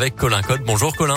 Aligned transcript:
Avec 0.00 0.14
Colin 0.14 0.42
Code. 0.42 0.62
Bonjour 0.64 0.94
Colin. 0.94 1.16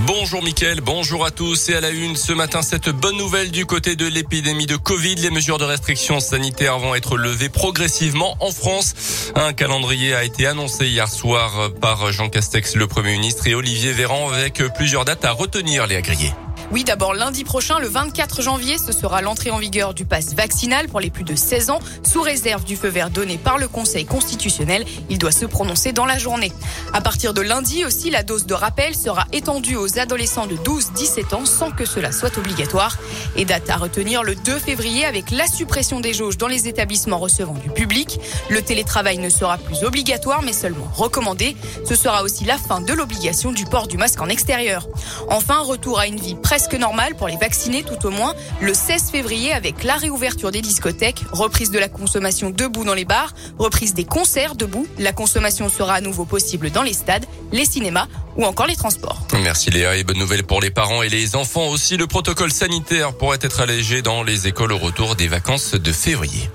Bonjour 0.00 0.42
Mickaël, 0.42 0.82
bonjour 0.82 1.24
à 1.24 1.30
tous 1.30 1.70
et 1.70 1.74
à 1.74 1.80
la 1.80 1.88
une 1.88 2.14
ce 2.14 2.32
matin 2.32 2.60
cette 2.60 2.90
bonne 2.90 3.16
nouvelle 3.16 3.50
du 3.50 3.64
côté 3.64 3.96
de 3.96 4.06
l'épidémie 4.06 4.66
de 4.66 4.76
Covid. 4.76 5.14
Les 5.14 5.30
mesures 5.30 5.56
de 5.56 5.64
restriction 5.64 6.20
sanitaire 6.20 6.78
vont 6.78 6.94
être 6.94 7.16
levées 7.16 7.48
progressivement 7.48 8.36
en 8.40 8.52
France. 8.52 9.32
Un 9.34 9.54
calendrier 9.54 10.14
a 10.14 10.24
été 10.24 10.46
annoncé 10.46 10.86
hier 10.86 11.08
soir 11.08 11.70
par 11.80 12.12
Jean 12.12 12.28
Castex, 12.28 12.76
le 12.76 12.86
Premier 12.86 13.12
ministre, 13.12 13.46
et 13.46 13.54
Olivier 13.54 13.92
Véran 13.92 14.30
avec 14.30 14.62
plusieurs 14.76 15.06
dates 15.06 15.24
à 15.24 15.32
retenir 15.32 15.86
les 15.86 15.96
agriers. 15.96 16.32
Oui, 16.70 16.84
d'abord 16.84 17.14
lundi 17.14 17.44
prochain, 17.44 17.78
le 17.78 17.88
24 17.88 18.42
janvier, 18.42 18.76
ce 18.76 18.92
sera 18.92 19.22
l'entrée 19.22 19.50
en 19.50 19.56
vigueur 19.56 19.94
du 19.94 20.04
pass 20.04 20.34
vaccinal 20.34 20.86
pour 20.88 21.00
les 21.00 21.08
plus 21.08 21.24
de 21.24 21.34
16 21.34 21.70
ans, 21.70 21.78
sous 22.02 22.20
réserve 22.20 22.62
du 22.64 22.76
feu 22.76 22.88
vert 22.88 23.08
donné 23.08 23.38
par 23.38 23.56
le 23.56 23.68
Conseil 23.68 24.04
constitutionnel. 24.04 24.84
Il 25.08 25.16
doit 25.16 25.32
se 25.32 25.46
prononcer 25.46 25.92
dans 25.92 26.04
la 26.04 26.18
journée. 26.18 26.52
À 26.92 27.00
partir 27.00 27.32
de 27.32 27.40
lundi 27.40 27.86
aussi, 27.86 28.10
la 28.10 28.22
dose 28.22 28.44
de 28.44 28.52
rappel 28.52 28.94
sera 28.94 29.26
étendue 29.32 29.76
aux 29.76 29.98
adolescents 29.98 30.46
de 30.46 30.56
12-17 30.56 31.34
ans 31.34 31.46
sans 31.46 31.70
que 31.70 31.86
cela 31.86 32.12
soit 32.12 32.36
obligatoire. 32.36 32.98
Et 33.34 33.46
date 33.46 33.70
à 33.70 33.76
retenir 33.76 34.22
le 34.22 34.34
2 34.34 34.58
février 34.58 35.06
avec 35.06 35.30
la 35.30 35.46
suppression 35.46 36.00
des 36.00 36.12
jauges 36.12 36.36
dans 36.36 36.48
les 36.48 36.68
établissements 36.68 37.18
recevant 37.18 37.54
du 37.54 37.70
public. 37.70 38.20
Le 38.50 38.60
télétravail 38.60 39.16
ne 39.16 39.30
sera 39.30 39.56
plus 39.56 39.84
obligatoire 39.84 40.42
mais 40.42 40.52
seulement 40.52 40.90
recommandé. 40.94 41.56
Ce 41.88 41.94
sera 41.94 42.22
aussi 42.22 42.44
la 42.44 42.58
fin 42.58 42.82
de 42.82 42.92
l'obligation 42.92 43.52
du 43.52 43.64
port 43.64 43.88
du 43.88 43.96
masque 43.96 44.20
en 44.20 44.28
extérieur. 44.28 44.86
Enfin, 45.30 45.60
retour 45.60 45.98
à 45.98 46.06
une 46.06 46.20
vie 46.20 46.34
presque 46.34 46.57
presque 46.58 46.74
normal 46.74 47.14
pour 47.14 47.28
les 47.28 47.36
vaccinés 47.36 47.84
tout 47.84 48.04
au 48.04 48.10
moins 48.10 48.34
le 48.60 48.74
16 48.74 49.12
février 49.12 49.52
avec 49.52 49.84
la 49.84 49.94
réouverture 49.94 50.50
des 50.50 50.60
discothèques, 50.60 51.22
reprise 51.30 51.70
de 51.70 51.78
la 51.78 51.88
consommation 51.88 52.50
debout 52.50 52.84
dans 52.84 52.94
les 52.94 53.04
bars, 53.04 53.32
reprise 53.60 53.94
des 53.94 54.02
concerts 54.02 54.56
debout. 54.56 54.84
La 54.98 55.12
consommation 55.12 55.68
sera 55.68 55.94
à 55.94 56.00
nouveau 56.00 56.24
possible 56.24 56.72
dans 56.72 56.82
les 56.82 56.94
stades, 56.94 57.26
les 57.52 57.64
cinémas 57.64 58.08
ou 58.36 58.44
encore 58.44 58.66
les 58.66 58.74
transports. 58.74 59.22
Merci 59.40 59.70
Léa 59.70 59.94
et 59.98 60.02
bonne 60.02 60.18
nouvelle 60.18 60.42
pour 60.42 60.60
les 60.60 60.70
parents 60.70 61.04
et 61.04 61.08
les 61.08 61.36
enfants 61.36 61.68
aussi. 61.68 61.96
Le 61.96 62.08
protocole 62.08 62.50
sanitaire 62.50 63.12
pourrait 63.12 63.38
être 63.40 63.60
allégé 63.60 64.02
dans 64.02 64.24
les 64.24 64.48
écoles 64.48 64.72
au 64.72 64.78
retour 64.78 65.14
des 65.14 65.28
vacances 65.28 65.76
de 65.76 65.92
février. 65.92 66.50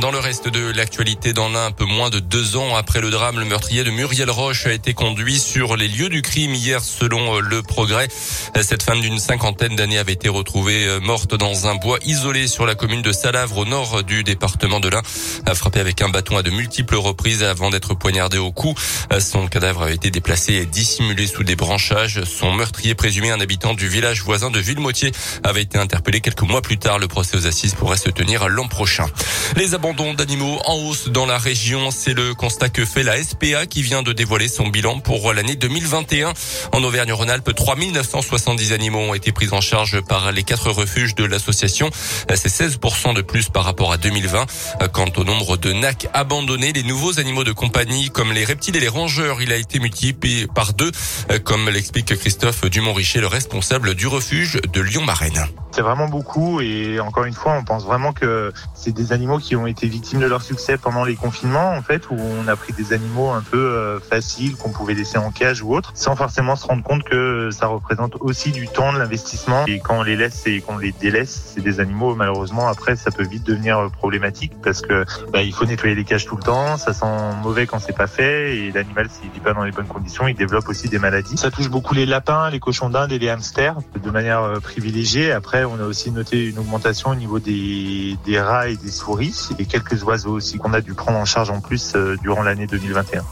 Dans 0.00 0.10
le 0.10 0.18
reste 0.18 0.48
de 0.48 0.72
l'actualité, 0.72 1.32
dans 1.32 1.48
l'un 1.50 1.66
un 1.66 1.70
peu 1.70 1.84
moins 1.84 2.08
de 2.08 2.18
deux 2.18 2.56
ans 2.56 2.74
après 2.74 3.00
le 3.00 3.10
drame, 3.10 3.38
le 3.38 3.44
meurtrier 3.44 3.84
de 3.84 3.90
Muriel 3.90 4.30
Roche 4.30 4.66
a 4.66 4.72
été 4.72 4.94
conduit 4.94 5.38
sur 5.38 5.76
les 5.76 5.86
lieux 5.86 6.08
du 6.08 6.22
crime 6.22 6.54
hier 6.54 6.82
selon 6.82 7.36
euh, 7.36 7.40
le 7.40 7.62
progrès. 7.62 8.08
Cette 8.62 8.82
femme 8.82 9.00
d'une 9.00 9.18
cinquantaine 9.18 9.76
d'années 9.76 9.98
avait 9.98 10.14
été 10.14 10.28
retrouvée 10.28 10.86
euh, 10.86 10.98
morte 10.98 11.34
dans 11.34 11.68
un 11.68 11.74
bois 11.74 11.98
isolé 12.04 12.48
sur 12.48 12.64
la 12.64 12.74
commune 12.74 13.02
de 13.02 13.12
Salavre 13.12 13.58
au 13.58 13.64
nord 13.64 14.02
du 14.02 14.24
département 14.24 14.80
de 14.80 14.88
l'Ain, 14.88 15.02
frappée 15.54 15.80
avec 15.80 16.00
un 16.00 16.08
bâton 16.08 16.36
à 16.38 16.42
de 16.42 16.50
multiples 16.50 16.96
reprises 16.96 17.42
avant 17.42 17.70
d'être 17.70 17.94
poignardée 17.94 18.38
au 18.38 18.50
cou. 18.50 18.74
Son 19.20 19.46
cadavre 19.46 19.82
avait 19.82 19.94
été 19.94 20.10
déplacé 20.10 20.54
et 20.54 20.66
dissimulé 20.66 21.26
sous 21.26 21.44
des 21.44 21.54
branchages. 21.54 22.24
Son 22.24 22.52
meurtrier 22.52 22.94
présumé, 22.94 23.30
un 23.30 23.40
habitant 23.40 23.74
du 23.74 23.88
village 23.88 24.22
voisin 24.22 24.50
de 24.50 24.58
Villemotier, 24.58 25.12
avait 25.44 25.62
été 25.62 25.78
interpellé 25.78 26.20
quelques 26.20 26.42
mois 26.42 26.62
plus 26.62 26.78
tard. 26.78 26.98
Le 26.98 27.08
procès 27.08 27.36
aux 27.36 27.46
assises 27.46 27.74
pourrait 27.74 27.98
se 27.98 28.10
tenir 28.10 28.48
l'an 28.48 28.68
prochain. 28.68 29.06
Abandons 29.82 30.14
d'animaux 30.14 30.60
en 30.64 30.76
hausse 30.76 31.08
dans 31.08 31.26
la 31.26 31.38
région. 31.38 31.90
C'est 31.90 32.14
le 32.14 32.34
constat 32.34 32.68
que 32.68 32.84
fait 32.84 33.02
la 33.02 33.20
SPA 33.20 33.66
qui 33.66 33.82
vient 33.82 34.04
de 34.04 34.12
dévoiler 34.12 34.46
son 34.46 34.68
bilan 34.68 35.00
pour 35.00 35.32
l'année 35.32 35.56
2021. 35.56 36.34
En 36.70 36.84
Auvergne-Rhône-Alpes, 36.84 37.52
3970 37.52 38.72
animaux 38.72 39.00
ont 39.00 39.14
été 39.14 39.32
pris 39.32 39.48
en 39.50 39.60
charge 39.60 40.00
par 40.02 40.30
les 40.30 40.44
quatre 40.44 40.70
refuges 40.70 41.16
de 41.16 41.24
l'association. 41.24 41.90
C'est 42.32 42.46
16% 42.46 43.12
de 43.12 43.22
plus 43.22 43.48
par 43.48 43.64
rapport 43.64 43.90
à 43.90 43.96
2020. 43.96 44.46
Quant 44.92 45.10
au 45.16 45.24
nombre 45.24 45.56
de 45.56 45.72
NAC 45.72 46.06
abandonnés, 46.12 46.72
les 46.72 46.84
nouveaux 46.84 47.18
animaux 47.18 47.42
de 47.42 47.52
compagnie 47.52 48.08
comme 48.08 48.32
les 48.32 48.44
reptiles 48.44 48.76
et 48.76 48.80
les 48.80 48.86
rongeurs, 48.86 49.42
il 49.42 49.50
a 49.50 49.56
été 49.56 49.80
multiplié 49.80 50.46
par 50.46 50.74
deux, 50.74 50.92
comme 51.42 51.68
l'explique 51.68 52.16
Christophe 52.16 52.70
Dumont-Richer, 52.70 53.20
le 53.20 53.26
responsable 53.26 53.96
du 53.96 54.06
refuge 54.06 54.60
de 54.72 54.80
Lyon-Marraine. 54.80 55.44
C'est 55.72 55.82
vraiment 55.82 56.06
beaucoup 56.06 56.60
et 56.60 57.00
encore 57.00 57.24
une 57.24 57.32
fois, 57.32 57.54
on 57.58 57.64
pense 57.64 57.84
vraiment 57.84 58.12
que 58.12 58.52
c'est 58.74 58.92
des 58.92 59.12
animaux 59.12 59.38
qui 59.38 59.56
ont 59.56 59.66
été 59.66 59.71
victimes 59.80 60.20
de 60.20 60.26
leur 60.26 60.42
succès 60.42 60.76
pendant 60.78 61.04
les 61.04 61.16
confinements, 61.16 61.72
en 61.72 61.82
fait, 61.82 62.10
où 62.10 62.16
on 62.16 62.48
a 62.48 62.56
pris 62.56 62.72
des 62.72 62.92
animaux 62.92 63.30
un 63.30 63.42
peu 63.42 63.58
euh, 63.58 64.00
faciles 64.00 64.56
qu'on 64.56 64.70
pouvait 64.70 64.94
laisser 64.94 65.18
en 65.18 65.30
cage 65.30 65.62
ou 65.62 65.74
autre, 65.74 65.92
sans 65.94 66.16
forcément 66.16 66.56
se 66.56 66.66
rendre 66.66 66.82
compte 66.82 67.04
que 67.04 67.50
ça 67.50 67.66
représente 67.66 68.16
aussi 68.20 68.52
du 68.52 68.68
temps, 68.68 68.92
de 68.92 68.98
l'investissement. 68.98 69.64
Et 69.66 69.80
quand 69.80 70.00
on 70.00 70.02
les 70.02 70.16
laisse 70.16 70.46
et 70.46 70.60
qu'on 70.60 70.78
les 70.78 70.92
délaisse, 70.92 71.52
c'est 71.54 71.62
des 71.62 71.80
animaux, 71.80 72.14
malheureusement, 72.14 72.68
après, 72.68 72.96
ça 72.96 73.10
peut 73.10 73.24
vite 73.24 73.44
devenir 73.44 73.78
euh, 73.78 73.88
problématique 73.88 74.52
parce 74.62 74.80
que 74.80 75.04
bah, 75.32 75.42
il 75.42 75.52
faut 75.52 75.64
nettoyer 75.64 75.94
les 75.94 76.04
cages 76.04 76.26
tout 76.26 76.36
le 76.36 76.42
temps, 76.42 76.76
ça 76.76 76.92
sent 76.92 77.06
mauvais 77.42 77.66
quand 77.66 77.78
c'est 77.78 77.96
pas 77.96 78.06
fait 78.06 78.56
et 78.56 78.72
l'animal, 78.72 79.08
s'il 79.10 79.30
vit 79.30 79.40
pas 79.40 79.52
dans 79.52 79.64
les 79.64 79.72
bonnes 79.72 79.86
conditions, 79.86 80.28
il 80.28 80.34
développe 80.34 80.68
aussi 80.68 80.88
des 80.88 80.98
maladies. 80.98 81.36
Ça 81.36 81.50
touche 81.50 81.68
beaucoup 81.68 81.94
les 81.94 82.06
lapins, 82.06 82.50
les 82.50 82.60
cochons 82.60 82.90
d'Inde 82.90 83.12
et 83.12 83.18
les 83.18 83.28
hamsters 83.28 83.76
de 84.02 84.10
manière 84.10 84.42
euh, 84.42 84.60
privilégiée. 84.60 85.32
Après, 85.32 85.64
on 85.64 85.80
a 85.80 85.84
aussi 85.84 86.10
noté 86.10 86.48
une 86.48 86.58
augmentation 86.58 87.10
au 87.10 87.14
niveau 87.14 87.38
des, 87.38 88.16
des 88.24 88.40
rats 88.40 88.68
et 88.68 88.76
des 88.76 88.90
souris 88.90 89.32
et 89.62 89.66
quelques 89.66 90.02
oiseaux 90.04 90.32
aussi 90.32 90.58
qu'on 90.58 90.74
a 90.74 90.80
dû 90.80 90.94
prendre 90.94 91.18
en 91.18 91.24
charge 91.24 91.50
en 91.50 91.60
plus 91.60 91.94
euh, 91.94 92.16
durant 92.22 92.42
l'année 92.42 92.66
2021. 92.66 93.22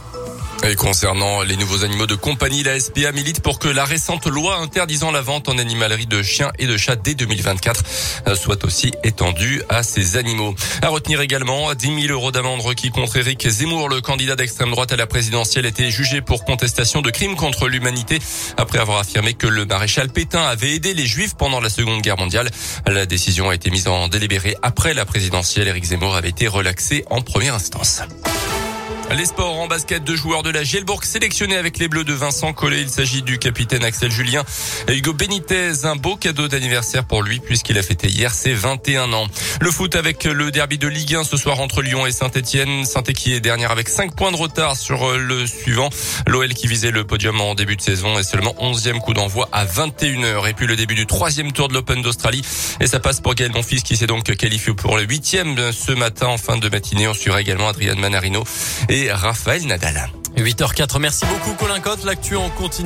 Et 0.62 0.74
concernant 0.74 1.42
les 1.42 1.56
nouveaux 1.56 1.84
animaux 1.84 2.06
de 2.06 2.14
compagnie, 2.14 2.62
la 2.62 2.78
SPA 2.78 3.12
milite 3.12 3.40
pour 3.40 3.58
que 3.58 3.68
la 3.68 3.84
récente 3.84 4.26
loi 4.26 4.58
interdisant 4.58 5.10
la 5.10 5.22
vente 5.22 5.48
en 5.48 5.56
animalerie 5.56 6.06
de 6.06 6.22
chiens 6.22 6.52
et 6.58 6.66
de 6.66 6.76
chats 6.76 6.96
dès 6.96 7.14
2024 7.14 7.82
euh, 8.26 8.34
soit 8.34 8.62
aussi 8.64 8.92
étendue 9.02 9.62
à 9.70 9.82
ces 9.82 10.18
animaux. 10.18 10.54
À 10.82 10.88
retenir 10.88 11.22
également 11.22 11.74
10 11.74 12.02
000 12.02 12.12
euros 12.12 12.30
d'amende 12.30 12.60
requis 12.60 12.90
contre 12.90 13.16
Éric 13.16 13.48
Zemmour, 13.48 13.88
le 13.88 14.02
candidat 14.02 14.36
d'extrême 14.36 14.70
droite 14.70 14.92
à 14.92 14.96
la 14.96 15.06
présidentielle, 15.06 15.64
était 15.64 15.90
jugé 15.90 16.20
pour 16.20 16.44
contestation 16.44 17.00
de 17.00 17.10
crimes 17.10 17.36
contre 17.36 17.66
l'humanité 17.66 18.18
après 18.58 18.78
avoir 18.78 18.98
affirmé 18.98 19.32
que 19.32 19.46
le 19.46 19.64
maréchal 19.64 20.10
Pétain 20.10 20.42
avait 20.42 20.74
aidé 20.74 20.92
les 20.92 21.06
juifs 21.06 21.34
pendant 21.36 21.60
la 21.60 21.70
seconde 21.70 22.02
guerre 22.02 22.18
mondiale. 22.18 22.50
La 22.86 23.06
décision 23.06 23.48
a 23.48 23.54
été 23.54 23.70
mise 23.70 23.88
en 23.88 24.08
délibéré 24.08 24.56
après 24.62 24.92
la 24.92 25.06
présidentielle. 25.06 25.68
Éric 25.68 25.84
Zemmour 25.84 26.16
avait 26.16 26.28
été 26.28 26.48
relaxé 26.48 27.04
en 27.08 27.22
première 27.22 27.54
instance. 27.54 28.02
Les 29.16 29.24
sports 29.24 29.58
en 29.58 29.66
basket, 29.66 30.04
deux 30.04 30.14
joueurs 30.14 30.44
de 30.44 30.50
la 30.50 30.62
Gielbourg 30.62 31.02
sélectionnés 31.02 31.56
avec 31.56 31.78
les 31.78 31.88
Bleus 31.88 32.04
de 32.04 32.12
Vincent 32.12 32.52
Collet. 32.52 32.82
Il 32.82 32.88
s'agit 32.88 33.22
du 33.22 33.38
capitaine 33.38 33.84
Axel 33.84 34.10
Julien 34.12 34.44
et 34.86 34.96
Hugo 34.96 35.12
Benitez. 35.12 35.84
Un 35.84 35.96
beau 35.96 36.14
cadeau 36.14 36.46
d'anniversaire 36.46 37.04
pour 37.04 37.22
lui 37.22 37.40
puisqu'il 37.40 37.76
a 37.76 37.82
fêté 37.82 38.06
hier 38.06 38.32
ses 38.32 38.54
21 38.54 39.12
ans. 39.12 39.26
Le 39.60 39.70
foot 39.72 39.96
avec 39.96 40.24
le 40.24 40.52
derby 40.52 40.78
de 40.78 40.86
Ligue 40.86 41.16
1 41.16 41.24
ce 41.24 41.36
soir 41.36 41.58
entre 41.58 41.82
Lyon 41.82 42.06
et 42.06 42.12
Saint-Etienne. 42.12 42.84
Saint-Etienne 42.84 43.34
est 43.34 43.40
dernière 43.40 43.72
avec 43.72 43.88
5 43.88 44.14
points 44.14 44.30
de 44.30 44.36
retard 44.36 44.76
sur 44.76 45.04
euh, 45.04 45.18
le 45.18 45.44
suivant. 45.44 45.90
L'OL 46.28 46.54
qui 46.54 46.68
visait 46.68 46.92
le 46.92 47.02
podium 47.02 47.40
en 47.40 47.56
début 47.56 47.76
de 47.76 47.82
saison 47.82 48.16
est 48.16 48.22
seulement 48.22 48.54
11e 48.60 49.00
coup 49.00 49.12
d'envoi 49.12 49.48
à 49.50 49.66
21h. 49.66 50.48
Et 50.48 50.54
puis 50.54 50.68
le 50.68 50.76
début 50.76 50.94
du 50.94 51.06
troisième 51.06 51.50
tour 51.50 51.66
de 51.66 51.74
l'Open 51.74 52.00
d'Australie. 52.00 52.42
Et 52.78 52.86
ça 52.86 53.00
passe 53.00 53.20
pour 53.20 53.34
Gaël 53.34 53.50
Monfils 53.52 53.82
qui 53.82 53.96
s'est 53.96 54.06
donc 54.06 54.24
qualifié 54.36 54.72
pour 54.72 54.96
le 54.96 55.02
huitième 55.02 55.72
ce 55.72 55.90
matin 55.92 56.28
en 56.28 56.38
fin 56.38 56.58
de 56.58 56.68
matinée. 56.68 57.08
On 57.08 57.14
suivra 57.14 57.40
également 57.40 57.68
Adrian 57.68 57.96
Manarino 57.96 58.44
et 58.88 58.99
Raphaël 59.10 59.66
Nadal. 59.66 60.10
8h04. 60.36 60.98
Merci 60.98 61.24
beaucoup 61.26 61.54
Colin 61.54 61.80
Cotte. 61.80 62.04
L'actu 62.04 62.36
en 62.36 62.50
continue. 62.50 62.78